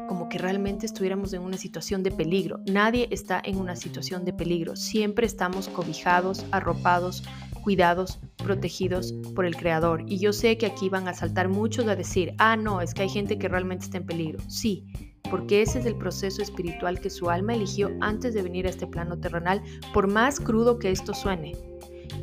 como 0.07 0.27
que 0.27 0.39
realmente 0.39 0.87
estuviéramos 0.87 1.31
en 1.33 1.43
una 1.43 1.57
situación 1.57 2.01
de 2.01 2.09
peligro. 2.09 2.59
Nadie 2.65 3.07
está 3.11 3.39
en 3.43 3.57
una 3.57 3.75
situación 3.75 4.25
de 4.25 4.33
peligro. 4.33 4.75
Siempre 4.75 5.27
estamos 5.27 5.69
cobijados, 5.69 6.43
arropados, 6.49 7.23
cuidados, 7.63 8.19
protegidos 8.41 9.13
por 9.35 9.45
el 9.45 9.55
Creador. 9.55 10.03
Y 10.07 10.19
yo 10.19 10.33
sé 10.33 10.57
que 10.57 10.65
aquí 10.65 10.89
van 10.89 11.07
a 11.07 11.13
saltar 11.13 11.49
muchos 11.49 11.87
a 11.87 11.95
decir, 11.95 12.33
ah, 12.37 12.55
no, 12.55 12.81
es 12.81 12.93
que 12.93 13.03
hay 13.03 13.09
gente 13.09 13.37
que 13.37 13.47
realmente 13.47 13.85
está 13.85 13.97
en 13.97 14.05
peligro. 14.05 14.39
Sí, 14.49 14.85
porque 15.29 15.61
ese 15.61 15.79
es 15.79 15.85
el 15.85 15.97
proceso 15.97 16.41
espiritual 16.41 16.99
que 16.99 17.09
su 17.09 17.29
alma 17.29 17.53
eligió 17.53 17.89
antes 18.01 18.33
de 18.33 18.41
venir 18.41 18.67
a 18.67 18.69
este 18.69 18.87
plano 18.87 19.17
terrenal, 19.17 19.61
por 19.93 20.07
más 20.07 20.39
crudo 20.39 20.77
que 20.77 20.91
esto 20.91 21.13
suene. 21.13 21.53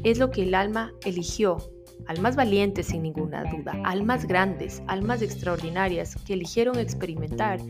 Es 0.04 0.18
lo 0.18 0.30
que 0.30 0.42
el 0.42 0.54
alma 0.54 0.92
eligió 1.04 1.58
almas 2.06 2.36
valientes 2.36 2.86
sin 2.86 3.02
ninguna 3.02 3.44
duda, 3.44 3.72
almas 3.84 4.26
grandes, 4.26 4.82
almas 4.86 5.22
extraordinarias 5.22 6.16
que 6.24 6.34
eligieron 6.34 6.78
experimentar 6.78 7.60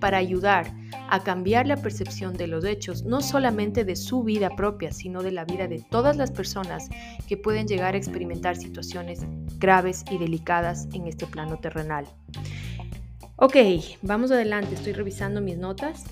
para 0.00 0.18
ayudar 0.18 0.72
a 1.10 1.22
cambiar 1.22 1.66
la 1.66 1.76
percepción 1.76 2.34
de 2.34 2.46
los 2.46 2.64
hechos, 2.64 3.04
no 3.04 3.20
solamente 3.20 3.84
de 3.84 3.96
su 3.96 4.22
vida 4.22 4.50
propia, 4.50 4.92
sino 4.92 5.22
de 5.22 5.32
la 5.32 5.44
vida 5.44 5.66
de 5.66 5.80
todas 5.90 6.16
las 6.16 6.30
personas 6.30 6.88
que 7.26 7.36
pueden 7.36 7.66
llegar 7.66 7.94
a 7.94 7.98
experimentar 7.98 8.56
situaciones 8.56 9.20
graves 9.58 10.04
y 10.10 10.18
delicadas 10.18 10.88
en 10.92 11.06
este 11.06 11.26
plano 11.26 11.58
terrenal. 11.58 12.06
Ok, 13.36 13.56
vamos 14.02 14.30
adelante, 14.30 14.74
estoy 14.74 14.92
revisando 14.92 15.40
mis 15.40 15.56
notas. 15.56 16.04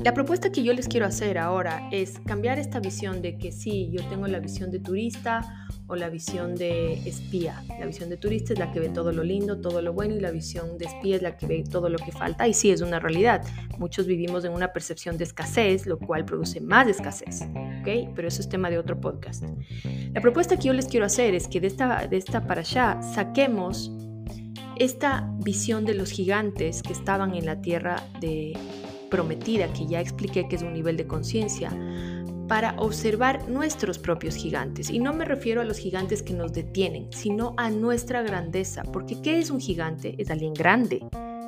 La 0.00 0.14
propuesta 0.14 0.52
que 0.52 0.62
yo 0.62 0.72
les 0.74 0.86
quiero 0.86 1.06
hacer 1.06 1.38
ahora 1.38 1.88
es 1.90 2.20
cambiar 2.24 2.60
esta 2.60 2.78
visión 2.78 3.20
de 3.20 3.36
que 3.36 3.50
sí, 3.50 3.90
yo 3.90 4.04
tengo 4.08 4.28
la 4.28 4.38
visión 4.38 4.70
de 4.70 4.78
turista 4.78 5.66
o 5.88 5.96
la 5.96 6.08
visión 6.08 6.54
de 6.54 6.94
espía. 7.08 7.64
La 7.80 7.86
visión 7.86 8.08
de 8.08 8.16
turista 8.16 8.52
es 8.52 8.60
la 8.60 8.70
que 8.70 8.78
ve 8.78 8.90
todo 8.90 9.10
lo 9.10 9.24
lindo, 9.24 9.60
todo 9.60 9.82
lo 9.82 9.92
bueno 9.92 10.14
y 10.14 10.20
la 10.20 10.30
visión 10.30 10.78
de 10.78 10.84
espía 10.84 11.16
es 11.16 11.22
la 11.22 11.36
que 11.36 11.46
ve 11.46 11.64
todo 11.68 11.88
lo 11.88 11.98
que 11.98 12.12
falta 12.12 12.46
y 12.46 12.54
sí 12.54 12.70
es 12.70 12.80
una 12.80 13.00
realidad. 13.00 13.44
Muchos 13.78 14.06
vivimos 14.06 14.44
en 14.44 14.52
una 14.52 14.72
percepción 14.72 15.18
de 15.18 15.24
escasez, 15.24 15.84
lo 15.86 15.98
cual 15.98 16.24
produce 16.24 16.60
más 16.60 16.86
escasez, 16.86 17.42
¿ok? 17.42 18.12
Pero 18.14 18.28
eso 18.28 18.40
es 18.40 18.48
tema 18.48 18.70
de 18.70 18.78
otro 18.78 19.00
podcast. 19.00 19.42
La 20.14 20.20
propuesta 20.20 20.56
que 20.56 20.68
yo 20.68 20.74
les 20.74 20.86
quiero 20.86 21.06
hacer 21.06 21.34
es 21.34 21.48
que 21.48 21.60
de 21.60 21.66
esta, 21.66 22.06
de 22.06 22.16
esta 22.16 22.46
para 22.46 22.60
allá 22.60 23.02
saquemos 23.02 23.90
esta 24.76 25.28
visión 25.38 25.84
de 25.84 25.94
los 25.94 26.12
gigantes 26.12 26.82
que 26.82 26.92
estaban 26.92 27.34
en 27.34 27.46
la 27.46 27.60
tierra 27.60 28.04
de 28.20 28.56
prometida, 29.10 29.72
que 29.72 29.86
ya 29.86 30.00
expliqué 30.00 30.48
que 30.48 30.56
es 30.56 30.62
un 30.62 30.72
nivel 30.72 30.96
de 30.96 31.06
conciencia, 31.06 31.70
para 32.48 32.74
observar 32.78 33.48
nuestros 33.48 33.98
propios 33.98 34.34
gigantes. 34.34 34.90
Y 34.90 34.98
no 34.98 35.12
me 35.12 35.24
refiero 35.24 35.60
a 35.60 35.64
los 35.64 35.78
gigantes 35.78 36.22
que 36.22 36.32
nos 36.32 36.52
detienen, 36.52 37.08
sino 37.12 37.54
a 37.58 37.70
nuestra 37.70 38.22
grandeza. 38.22 38.82
Porque 38.84 39.20
¿qué 39.20 39.38
es 39.38 39.50
un 39.50 39.60
gigante? 39.60 40.14
Es 40.18 40.30
alguien 40.30 40.54
grande, 40.54 41.06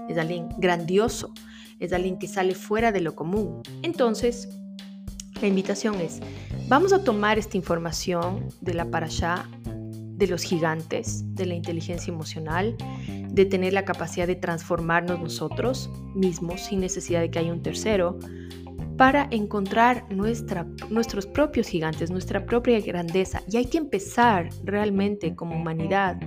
es 0.08 0.18
alguien 0.18 0.48
grandioso, 0.58 1.32
es 1.78 1.92
alguien 1.92 2.18
que 2.18 2.28
sale 2.28 2.54
fuera 2.54 2.92
de 2.92 3.00
lo 3.00 3.14
común. 3.14 3.62
Entonces, 3.82 4.48
la 5.40 5.48
invitación 5.48 5.94
es, 6.00 6.20
vamos 6.68 6.92
a 6.92 7.02
tomar 7.02 7.38
esta 7.38 7.56
información 7.56 8.48
de 8.60 8.74
la 8.74 8.84
parasha 8.90 9.48
de 10.20 10.26
los 10.26 10.42
gigantes, 10.42 11.24
de 11.34 11.46
la 11.46 11.54
inteligencia 11.54 12.12
emocional, 12.12 12.76
de 13.08 13.46
tener 13.46 13.72
la 13.72 13.86
capacidad 13.86 14.26
de 14.26 14.36
transformarnos 14.36 15.18
nosotros 15.18 15.90
mismos 16.14 16.60
sin 16.60 16.80
necesidad 16.80 17.20
de 17.20 17.30
que 17.30 17.38
haya 17.38 17.52
un 17.52 17.62
tercero, 17.62 18.18
para 18.98 19.28
encontrar 19.30 20.04
nuestra, 20.12 20.66
nuestros 20.90 21.26
propios 21.26 21.68
gigantes, 21.68 22.10
nuestra 22.10 22.44
propia 22.44 22.78
grandeza. 22.80 23.40
Y 23.50 23.56
hay 23.56 23.64
que 23.64 23.78
empezar 23.78 24.50
realmente 24.62 25.34
como 25.34 25.56
humanidad 25.56 26.20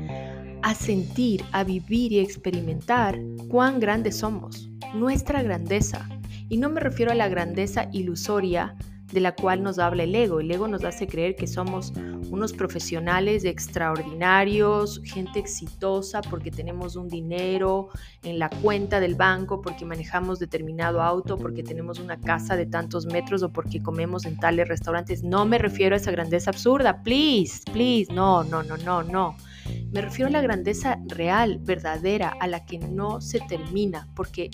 a 0.64 0.74
sentir, 0.74 1.44
a 1.52 1.64
vivir 1.64 2.14
y 2.14 2.20
experimentar 2.20 3.20
cuán 3.48 3.80
grandes 3.80 4.18
somos, 4.18 4.72
nuestra 4.96 5.44
grandeza. 5.44 6.10
Y 6.50 6.58
no 6.58 6.70
me 6.70 6.80
refiero 6.80 7.12
a 7.12 7.16
la 7.16 7.30
grandeza 7.30 7.90
ilusoria 7.92 8.76
de 9.14 9.20
la 9.20 9.36
cual 9.36 9.62
nos 9.62 9.78
habla 9.78 10.04
el 10.04 10.16
ego. 10.16 10.40
El 10.40 10.50
ego 10.50 10.68
nos 10.68 10.84
hace 10.84 11.06
creer 11.08 11.36
que 11.36 11.46
somos 11.46 11.94
unos 12.32 12.52
profesionales 12.52 13.46
extraordinarios, 13.46 15.00
gente 15.04 15.40
exitosa 15.40 16.22
porque 16.22 16.50
tenemos 16.50 16.96
un 16.96 17.08
dinero 17.08 17.90
en 18.24 18.40
la 18.40 18.50
cuenta 18.50 19.00
del 19.00 19.14
banco, 19.14 19.62
porque 19.62 19.86
manejamos 19.86 20.40
determinado 20.40 21.02
auto, 21.02 21.38
porque 21.38 21.62
tenemos 21.62 22.00
una 22.00 22.20
casa 22.20 22.56
de 22.56 22.66
tantos 22.66 23.06
metros 23.06 23.44
o 23.44 23.54
porque 23.54 23.84
comemos 23.84 24.26
en 24.26 24.38
tales 24.38 24.68
restaurantes. 24.68 25.24
No 25.24 25.46
me 25.46 25.60
refiero 25.60 25.96
a 25.96 26.00
esa 26.00 26.12
grandeza 26.12 26.50
absurda, 26.50 27.04
please, 27.04 27.62
please, 27.72 28.12
no, 28.12 28.44
no, 28.44 28.64
no, 28.64 28.78
no, 28.78 29.04
no. 29.04 29.38
Me 29.92 30.02
refiero 30.02 30.28
a 30.28 30.32
la 30.32 30.42
grandeza 30.42 31.00
real, 31.06 31.60
verdadera, 31.62 32.34
a 32.40 32.48
la 32.48 32.66
que 32.66 32.80
no 32.80 33.22
se 33.22 33.40
termina, 33.42 34.10
porque 34.16 34.50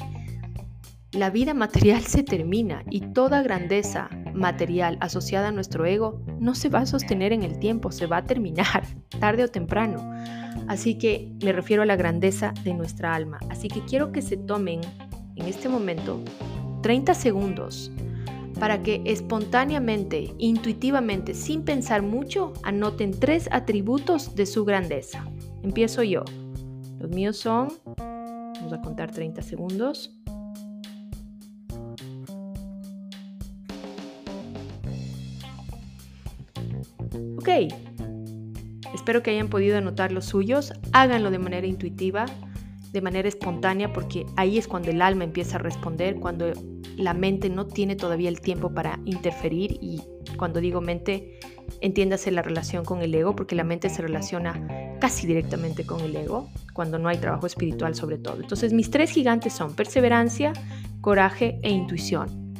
la 1.11 1.29
vida 1.29 1.53
material 1.53 2.03
se 2.03 2.23
termina 2.23 2.83
y 2.89 3.01
toda 3.13 3.41
grandeza 3.41 4.09
material 4.39 4.97
asociada 5.01 5.49
a 5.49 5.51
nuestro 5.51 5.85
ego 5.85 6.21
no 6.39 6.55
se 6.55 6.69
va 6.69 6.79
a 6.79 6.85
sostener 6.85 7.33
en 7.33 7.43
el 7.43 7.59
tiempo, 7.59 7.91
se 7.91 8.07
va 8.07 8.17
a 8.17 8.25
terminar 8.25 8.85
tarde 9.19 9.43
o 9.43 9.47
temprano. 9.47 10.11
Así 10.67 10.97
que 10.97 11.31
me 11.43 11.51
refiero 11.51 11.83
a 11.83 11.85
la 11.85 11.95
grandeza 11.95 12.53
de 12.63 12.73
nuestra 12.73 13.13
alma. 13.13 13.39
Así 13.49 13.67
que 13.67 13.81
quiero 13.81 14.11
que 14.11 14.21
se 14.21 14.37
tomen 14.37 14.81
en 15.35 15.45
este 15.45 15.69
momento 15.69 16.21
30 16.81 17.13
segundos 17.13 17.91
para 18.59 18.83
que 18.83 19.01
espontáneamente, 19.05 20.33
intuitivamente, 20.37 21.33
sin 21.33 21.63
pensar 21.63 22.01
mucho, 22.01 22.53
anoten 22.63 23.17
tres 23.17 23.47
atributos 23.51 24.35
de 24.35 24.45
su 24.45 24.65
grandeza. 24.65 25.25
Empiezo 25.63 26.03
yo. 26.03 26.23
Los 26.99 27.09
míos 27.09 27.37
son, 27.37 27.69
vamos 27.95 28.73
a 28.73 28.81
contar 28.81 29.11
30 29.11 29.41
segundos. 29.41 30.13
Ok, 37.39 37.47
espero 38.93 39.23
que 39.23 39.31
hayan 39.31 39.47
podido 39.47 39.77
anotar 39.77 40.11
los 40.11 40.25
suyos, 40.25 40.73
háganlo 40.91 41.31
de 41.31 41.39
manera 41.39 41.65
intuitiva, 41.65 42.25
de 42.91 43.01
manera 43.01 43.29
espontánea, 43.29 43.93
porque 43.93 44.25
ahí 44.35 44.57
es 44.57 44.67
cuando 44.67 44.89
el 44.89 45.01
alma 45.01 45.23
empieza 45.23 45.55
a 45.55 45.59
responder, 45.59 46.15
cuando 46.15 46.51
la 46.97 47.13
mente 47.13 47.49
no 47.49 47.65
tiene 47.65 47.95
todavía 47.95 48.27
el 48.27 48.41
tiempo 48.41 48.73
para 48.73 48.99
interferir 49.05 49.79
y 49.81 50.01
cuando 50.35 50.59
digo 50.59 50.81
mente, 50.81 51.39
entiéndase 51.79 52.29
la 52.29 52.41
relación 52.41 52.83
con 52.83 53.01
el 53.01 53.15
ego, 53.15 53.37
porque 53.37 53.55
la 53.55 53.63
mente 53.63 53.87
se 53.87 54.01
relaciona 54.01 54.97
casi 54.99 55.25
directamente 55.25 55.85
con 55.85 56.01
el 56.01 56.17
ego, 56.17 56.49
cuando 56.73 56.99
no 56.99 57.07
hay 57.07 57.19
trabajo 57.19 57.47
espiritual 57.47 57.95
sobre 57.95 58.17
todo. 58.17 58.41
Entonces 58.41 58.73
mis 58.73 58.91
tres 58.91 59.11
gigantes 59.11 59.53
son 59.53 59.75
perseverancia, 59.75 60.51
coraje 60.99 61.57
e 61.63 61.71
intuición. 61.71 62.53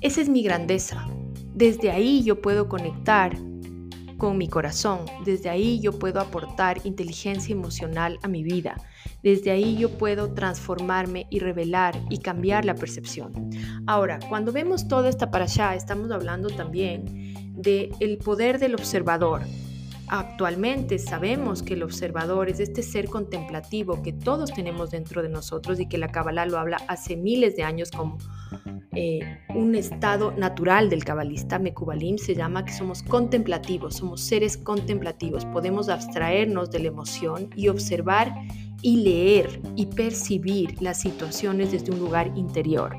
Esa 0.00 0.20
es 0.20 0.28
mi 0.28 0.44
grandeza, 0.44 1.08
desde 1.54 1.90
ahí 1.90 2.22
yo 2.22 2.40
puedo 2.40 2.68
conectar 2.68 3.36
con 4.20 4.38
mi 4.38 4.46
corazón. 4.46 5.00
Desde 5.24 5.48
ahí 5.48 5.80
yo 5.80 5.98
puedo 5.98 6.20
aportar 6.20 6.78
inteligencia 6.84 7.52
emocional 7.52 8.18
a 8.22 8.28
mi 8.28 8.44
vida. 8.44 8.76
Desde 9.22 9.50
ahí 9.50 9.76
yo 9.76 9.90
puedo 9.98 10.32
transformarme 10.34 11.26
y 11.30 11.40
revelar 11.40 12.00
y 12.10 12.18
cambiar 12.18 12.64
la 12.64 12.74
percepción. 12.76 13.50
Ahora, 13.86 14.20
cuando 14.28 14.52
vemos 14.52 14.86
toda 14.86 15.08
esta 15.08 15.30
para 15.30 15.46
allá, 15.46 15.74
estamos 15.74 16.12
hablando 16.12 16.50
también 16.50 17.54
del 17.56 17.90
el 17.98 18.18
poder 18.18 18.58
del 18.58 18.74
observador. 18.74 19.42
Actualmente 20.12 20.98
sabemos 20.98 21.62
que 21.62 21.74
el 21.74 21.84
observador 21.84 22.48
es 22.48 22.58
este 22.58 22.82
ser 22.82 23.08
contemplativo 23.08 24.02
que 24.02 24.12
todos 24.12 24.52
tenemos 24.52 24.90
dentro 24.90 25.22
de 25.22 25.28
nosotros 25.28 25.78
y 25.78 25.86
que 25.86 25.98
la 25.98 26.08
Kabbalah 26.08 26.46
lo 26.46 26.58
habla 26.58 26.78
hace 26.88 27.16
miles 27.16 27.54
de 27.54 27.62
años 27.62 27.92
como 27.92 28.18
eh, 28.92 29.20
un 29.54 29.76
estado 29.76 30.32
natural 30.32 30.90
del 30.90 31.04
cabalista. 31.04 31.60
Mekubalim 31.60 32.18
se 32.18 32.34
llama 32.34 32.64
que 32.64 32.72
somos 32.72 33.04
contemplativos, 33.04 33.98
somos 33.98 34.20
seres 34.20 34.56
contemplativos. 34.56 35.44
Podemos 35.44 35.88
abstraernos 35.88 36.72
de 36.72 36.80
la 36.80 36.88
emoción 36.88 37.48
y 37.54 37.68
observar 37.68 38.34
y 38.82 38.96
leer 39.04 39.60
y 39.76 39.86
percibir 39.86 40.82
las 40.82 41.00
situaciones 41.00 41.70
desde 41.70 41.92
un 41.92 42.00
lugar 42.00 42.32
interior. 42.34 42.96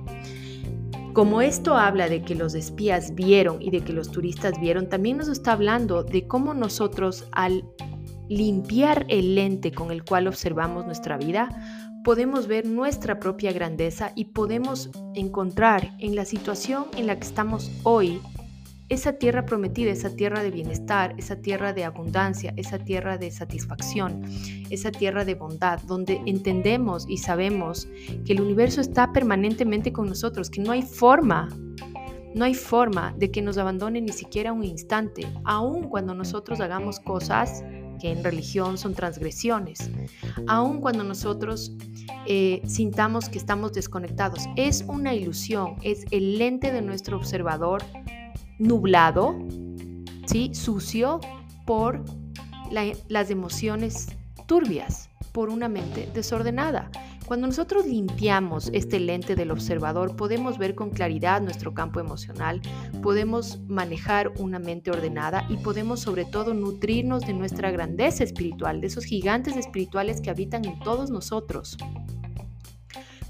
Como 1.13 1.41
esto 1.41 1.75
habla 1.75 2.07
de 2.07 2.21
que 2.21 2.35
los 2.35 2.55
espías 2.55 3.13
vieron 3.15 3.61
y 3.61 3.69
de 3.69 3.81
que 3.81 3.91
los 3.91 4.11
turistas 4.11 4.59
vieron, 4.61 4.87
también 4.87 5.17
nos 5.17 5.27
está 5.27 5.51
hablando 5.51 6.03
de 6.03 6.25
cómo 6.25 6.53
nosotros 6.53 7.27
al 7.33 7.65
limpiar 8.29 9.05
el 9.09 9.35
lente 9.35 9.73
con 9.73 9.91
el 9.91 10.05
cual 10.05 10.27
observamos 10.27 10.85
nuestra 10.85 11.17
vida, 11.17 11.49
podemos 12.05 12.47
ver 12.47 12.65
nuestra 12.65 13.19
propia 13.19 13.51
grandeza 13.51 14.13
y 14.15 14.25
podemos 14.25 14.89
encontrar 15.13 15.95
en 15.99 16.15
la 16.15 16.23
situación 16.23 16.85
en 16.95 17.07
la 17.07 17.19
que 17.19 17.27
estamos 17.27 17.69
hoy 17.83 18.21
esa 18.91 19.13
tierra 19.13 19.45
prometida, 19.45 19.89
esa 19.89 20.09
tierra 20.09 20.43
de 20.43 20.51
bienestar, 20.51 21.15
esa 21.17 21.37
tierra 21.37 21.71
de 21.71 21.85
abundancia, 21.85 22.53
esa 22.57 22.77
tierra 22.77 23.17
de 23.17 23.31
satisfacción, 23.31 24.21
esa 24.69 24.91
tierra 24.91 25.23
de 25.23 25.35
bondad, 25.35 25.79
donde 25.83 26.21
entendemos 26.25 27.05
y 27.07 27.17
sabemos 27.17 27.87
que 28.25 28.33
el 28.33 28.41
universo 28.41 28.81
está 28.81 29.13
permanentemente 29.13 29.93
con 29.93 30.09
nosotros, 30.09 30.49
que 30.49 30.59
no 30.59 30.73
hay 30.73 30.81
forma, 30.81 31.47
no 32.35 32.43
hay 32.43 32.53
forma 32.53 33.15
de 33.17 33.31
que 33.31 33.41
nos 33.41 33.57
abandone 33.57 34.01
ni 34.01 34.11
siquiera 34.11 34.51
un 34.51 34.65
instante, 34.65 35.25
aun 35.45 35.87
cuando 35.87 36.13
nosotros 36.13 36.59
hagamos 36.59 36.99
cosas 36.99 37.63
que 38.01 38.11
en 38.11 38.25
religión 38.25 38.77
son 38.77 38.93
transgresiones, 38.93 39.89
aun 40.47 40.81
cuando 40.81 41.05
nosotros 41.05 41.77
eh, 42.27 42.61
sintamos 42.65 43.29
que 43.29 43.37
estamos 43.37 43.71
desconectados. 43.71 44.47
Es 44.57 44.83
una 44.87 45.13
ilusión, 45.13 45.75
es 45.81 46.05
el 46.11 46.37
lente 46.37 46.73
de 46.73 46.81
nuestro 46.81 47.15
observador 47.15 47.83
nublado, 48.61 49.35
¿sí? 50.25 50.53
sucio 50.53 51.19
por 51.65 52.03
las 52.69 53.29
emociones 53.29 54.07
turbias, 54.45 55.09
por 55.31 55.49
una 55.49 55.67
mente 55.67 56.09
desordenada. 56.13 56.89
Cuando 57.25 57.47
nosotros 57.47 57.85
limpiamos 57.85 58.69
este 58.73 58.99
lente 58.99 59.35
del 59.35 59.51
observador, 59.51 60.15
podemos 60.15 60.57
ver 60.57 60.75
con 60.75 60.89
claridad 60.89 61.41
nuestro 61.41 61.73
campo 61.73 61.99
emocional, 61.99 62.61
podemos 63.01 63.61
manejar 63.67 64.31
una 64.37 64.59
mente 64.59 64.91
ordenada 64.91 65.45
y 65.49 65.57
podemos 65.57 66.01
sobre 66.01 66.25
todo 66.25 66.53
nutrirnos 66.53 67.25
de 67.25 67.33
nuestra 67.33 67.71
grandeza 67.71 68.23
espiritual, 68.23 68.81
de 68.81 68.87
esos 68.87 69.05
gigantes 69.05 69.55
espirituales 69.55 70.21
que 70.21 70.29
habitan 70.29 70.65
en 70.65 70.77
todos 70.79 71.09
nosotros. 71.09 71.77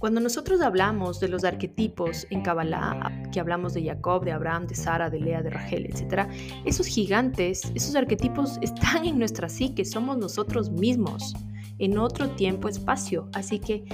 Cuando 0.02 0.20
nosotros 0.20 0.62
hablamos 0.62 1.20
de 1.20 1.28
los 1.28 1.44
arquetipos 1.44 2.26
en 2.32 2.42
Kabbalah, 2.42 3.30
que 3.32 3.40
hablamos 3.40 3.76
de 3.76 3.86
Jacob, 3.86 4.26
de 4.26 4.32
Abraham, 4.32 4.66
de 4.66 4.74
Sara, 4.74 5.12
de 5.12 5.20
Lea, 5.20 5.44
de 5.44 5.52
Rachel, 5.52 5.86
etc., 5.86 6.28
esos 6.66 6.88
gigantes, 6.88 7.72
esos 7.76 7.96
arquetipos 7.96 8.58
están 8.64 9.06
en 9.06 9.20
nuestra 9.20 9.48
psique, 9.48 9.86
somos 9.86 10.18
nosotros 10.18 10.72
mismos, 10.72 11.36
en 11.78 12.00
otro 12.00 12.32
tiempo-espacio. 12.32 13.30
Así 13.34 13.60
que 13.60 13.86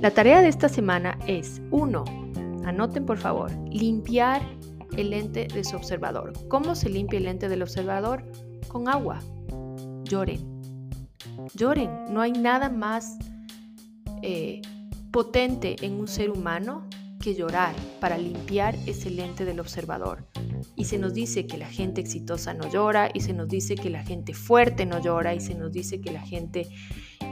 la 0.00 0.10
tarea 0.10 0.40
de 0.40 0.48
esta 0.48 0.68
semana 0.68 1.16
es, 1.28 1.62
uno, 1.70 2.02
anoten 2.64 3.06
por 3.06 3.18
favor, 3.18 3.52
limpiar 3.70 4.42
el 4.96 5.10
lente 5.10 5.46
de 5.46 5.62
su 5.62 5.76
observador. 5.76 6.32
¿Cómo 6.48 6.74
se 6.74 6.88
limpia 6.88 7.18
el 7.18 7.26
lente 7.26 7.48
del 7.48 7.62
observador? 7.62 8.24
Con 8.66 8.88
agua. 8.88 9.20
Lloren. 10.02 10.40
Lloren. 11.54 12.06
No 12.10 12.20
hay 12.20 12.32
nada 12.32 12.68
más 12.68 13.16
eh, 14.22 14.60
potente 15.10 15.76
en 15.82 15.94
un 15.94 16.08
ser 16.08 16.30
humano 16.30 16.88
que 17.20 17.34
llorar 17.34 17.74
para 18.00 18.16
limpiar 18.16 18.74
ese 18.86 19.10
lente 19.10 19.44
del 19.44 19.60
observador. 19.60 20.26
Y 20.74 20.86
se 20.86 20.98
nos 20.98 21.12
dice 21.12 21.46
que 21.46 21.58
la 21.58 21.68
gente 21.68 22.00
exitosa 22.00 22.54
no 22.54 22.68
llora, 22.70 23.10
y 23.12 23.20
se 23.20 23.34
nos 23.34 23.48
dice 23.48 23.74
que 23.74 23.90
la 23.90 24.02
gente 24.02 24.32
fuerte 24.32 24.86
no 24.86 25.00
llora, 25.00 25.34
y 25.34 25.40
se 25.40 25.54
nos 25.54 25.70
dice 25.70 26.00
que 26.00 26.12
la 26.12 26.22
gente 26.22 26.66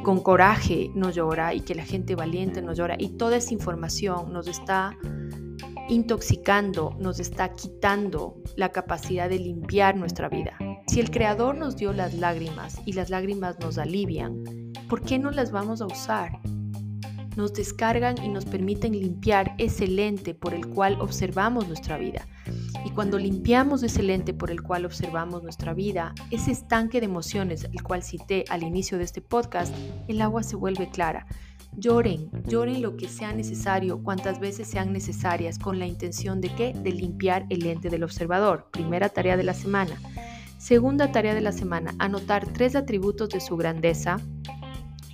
con 0.03 0.21
coraje 0.21 0.91
no 0.95 1.11
llora, 1.11 1.55
y 1.55 1.61
que 1.61 1.75
la 1.75 1.85
gente 1.85 2.15
valiente 2.15 2.61
no 2.61 2.75
llora. 2.75 2.97
Y 2.99 3.17
toda 3.17 3.39
esa 3.39 3.55
información 3.55 4.33
nos 4.33 4.47
está 4.47 4.97
intoxicando, 5.89 6.95
nos 7.01 7.19
está 7.19 7.55
quitando 7.55 8.43
la 8.57 8.71
capacidad 8.71 9.29
de 9.31 9.39
limpiar 9.39 9.97
nuestra 9.97 10.29
vida. 10.29 10.59
Si 10.87 11.01
el 11.01 11.11
Creador 11.11 11.57
nos 11.57 11.77
dio 11.77 11.95
las 11.95 12.13
lágrimas 12.13 12.79
y 12.85 12.93
las 12.93 13.09
lágrimas 13.09 13.59
nos 13.59 13.79
alivian, 13.79 14.45
¿por 14.89 15.01
qué 15.01 15.19
no 15.19 15.31
las 15.31 15.51
vamos 15.51 15.81
a 15.81 15.87
usar? 15.87 16.33
Nos 17.39 17.55
descargan 17.55 18.17
y 18.23 18.29
nos 18.29 18.45
permiten 18.45 18.99
limpiar 18.99 19.55
ese 19.59 19.87
lente 19.87 20.35
por 20.35 20.55
el 20.55 20.67
cual 20.67 21.01
observamos 21.01 21.69
nuestra 21.69 21.97
vida. 21.97 22.27
Y 22.85 22.91
cuando 22.91 23.17
limpiamos 23.17 23.85
ese 23.85 24.03
lente 24.03 24.35
por 24.35 24.51
el 24.51 24.61
cual 24.61 24.85
observamos 24.85 25.45
nuestra 25.45 25.73
vida, 25.73 26.15
ese 26.33 26.51
estanque 26.51 26.99
de 26.99 27.07
emociones, 27.07 27.69
el 27.73 27.83
cual 27.85 28.03
cité 28.03 28.45
al 28.51 28.65
inicio 28.65 28.99
de 28.99 29.05
este 29.05 29.23
podcast, 29.23 29.73
el 30.09 30.21
agua 30.21 30.43
se 30.43 30.57
vuelve 30.57 30.91
clara. 30.91 31.27
Lloren, 31.77 32.29
lloren 32.49 32.83
lo 32.83 32.97
que 32.97 33.09
sea 33.09 33.33
necesario, 33.33 34.03
cuantas 34.03 34.41
veces 34.41 34.67
sean 34.67 34.93
necesarias, 34.93 35.61
con 35.61 35.79
la 35.79 35.87
intención 35.87 36.41
de 36.41 36.49
qué? 36.49 36.73
De 36.73 36.91
limpiar 36.91 37.47
el 37.51 37.61
lente 37.61 37.89
del 37.89 38.03
observador. 38.03 38.69
Primera 38.73 39.11
tarea 39.11 39.37
de 39.37 39.45
la 39.45 39.55
semana. 39.55 39.95
Segunda 40.59 41.13
tarea 41.13 41.35
de 41.35 41.41
la 41.41 41.53
semana, 41.53 41.95
anotar 42.01 42.49
tres 42.53 42.75
atributos 42.75 43.29
de 43.29 43.39
su 43.39 43.57
grandeza, 43.57 44.17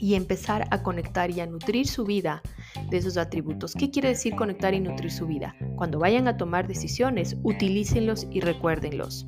y 0.01 0.15
empezar 0.15 0.67
a 0.71 0.83
conectar 0.83 1.31
y 1.31 1.41
a 1.41 1.47
nutrir 1.47 1.87
su 1.87 2.05
vida 2.05 2.43
de 2.91 2.97
esos 2.97 3.17
atributos. 3.17 3.75
¿Qué 3.75 3.91
quiere 3.91 4.09
decir 4.09 4.35
conectar 4.35 4.75
y 4.75 4.81
nutrir 4.81 5.11
su 5.11 5.27
vida? 5.27 5.55
Cuando 5.77 5.99
vayan 5.99 6.29
a 6.29 6.37
tomar 6.37 6.67
decisiones, 6.67 7.37
utilícenlos 7.43 8.27
y 8.31 8.41
recuérdenlos. 8.41 9.27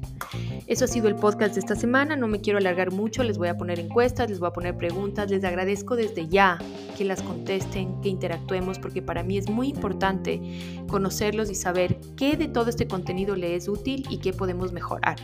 Eso 0.67 0.85
ha 0.85 0.89
sido 0.89 1.09
el 1.09 1.17
podcast 1.17 1.55
de 1.55 1.61
esta 1.61 1.77
semana. 1.77 2.17
No 2.17 2.27
me 2.27 2.41
quiero 2.41 2.59
alargar 2.59 2.93
mucho. 2.93 3.23
Les 3.23 3.39
voy 3.39 3.49
a 3.49 3.57
poner 3.57 3.79
encuestas, 3.79 4.29
les 4.29 4.41
voy 4.41 4.49
a 4.49 4.53
poner 4.53 4.77
preguntas. 4.77 5.31
Les 5.31 5.45
agradezco 5.45 5.97
desde 5.97 6.29
ya 6.29 6.59
que 6.97 7.05
las 7.05 7.23
contesten, 7.23 8.01
que 8.01 8.09
interactuemos, 8.09 8.79
porque 8.79 9.03
para 9.03 9.23
mí 9.23 9.39
es 9.39 9.49
muy 9.49 9.69
importante 9.69 10.41
conocerlos 10.89 11.51
y 11.51 11.55
saber 11.55 11.99
qué 12.17 12.37
de 12.37 12.49
todo 12.49 12.71
este 12.71 12.87
contenido 12.89 13.37
le 13.37 13.55
es 13.55 13.69
útil 13.69 14.05
y 14.11 14.19
qué 14.19 14.33
podemos 14.33 14.73
mejorar. 14.73 15.17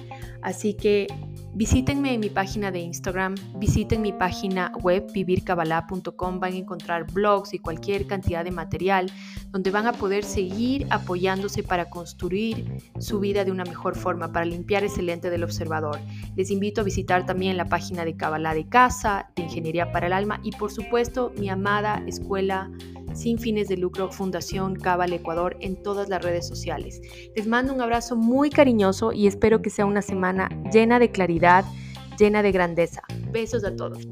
Así 0.43 0.75
que 0.75 1.07
Visítenme 1.55 2.15
en 2.15 2.21
mi 2.21 2.31
página 2.31 2.71
de 2.71 2.79
Instagram, 2.79 3.35
visiten 3.57 4.01
mi 4.01 4.13
página 4.13 4.73
web 4.83 5.13
vivircabala.com, 5.13 6.41
van 6.41 6.53
a 6.55 6.57
encontrar 6.57 7.13
blogs 7.13 7.53
y 7.53 7.59
cualquier 7.59 8.07
cantidad 8.07 8.43
de 8.43 8.51
material 8.51 9.13
donde 9.51 9.71
van 9.71 9.87
a 9.87 9.93
poder 9.93 10.25
seguir 10.25 10.87
apoyándose 10.89 11.63
para 11.63 11.91
construir 11.91 12.79
su 12.99 13.21
vida 13.21 13.45
de 13.45 13.51
una 13.51 13.65
mejor 13.65 13.97
forma, 13.97 14.33
para 14.33 14.47
limpiar 14.47 14.83
ese 14.83 15.03
lente 15.03 15.29
del 15.29 15.45
observador. 15.45 16.01
Les 16.37 16.51
invito 16.51 16.81
a 16.81 16.85
visitar 16.85 17.27
también 17.27 17.59
la 17.59 17.67
página 17.67 18.07
de 18.07 18.17
Kabbalah 18.17 18.55
de 18.55 18.67
Casa, 18.67 19.31
de 19.37 19.43
Ingeniería 19.43 19.93
para 19.93 20.07
el 20.07 20.15
Alma 20.15 20.41
y 20.43 20.53
por 20.53 20.73
supuesto 20.73 21.33
mi 21.37 21.51
amada 21.51 22.03
escuela 22.07 22.71
sin 23.15 23.39
fines 23.39 23.69
de 23.69 23.77
lucro 23.77 24.11
Fundación 24.11 24.77
Cabal 24.77 25.13
Ecuador 25.13 25.57
en 25.61 25.83
todas 25.83 26.09
las 26.09 26.23
redes 26.23 26.47
sociales. 26.47 27.01
Les 27.35 27.47
mando 27.47 27.73
un 27.73 27.81
abrazo 27.81 28.17
muy 28.17 28.51
cariñoso 28.51 29.13
y 29.13 29.27
espero 29.27 29.63
que 29.63 29.71
sea 29.71 29.87
una 29.87 30.03
semana 30.03 30.49
llena 30.73 30.99
de 30.99 31.11
claridad, 31.11 31.65
llena 32.19 32.43
de 32.43 32.53
grandeza. 32.53 33.03
Besos 33.31 33.65
a 33.65 33.75
todos. 33.75 34.07